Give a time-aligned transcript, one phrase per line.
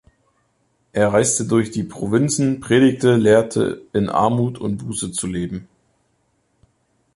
[0.93, 5.67] Er reiste durch die Provinzen, predigte, lehrte, in Armut und Buße zu leben.